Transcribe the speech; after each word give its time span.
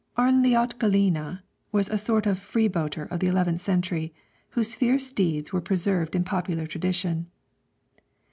Arnljot 0.17 0.79
Gelline 0.79 1.41
was 1.71 1.87
a 1.87 1.95
sort 1.95 2.25
of 2.25 2.39
freebooter 2.39 3.03
of 3.11 3.19
the 3.19 3.27
eleventh 3.27 3.59
century, 3.61 4.11
whose 4.49 4.73
fierce 4.73 5.13
deeds 5.13 5.53
were 5.53 5.61
preserved 5.61 6.15
in 6.15 6.23
popular 6.23 6.65
tradition. 6.65 7.29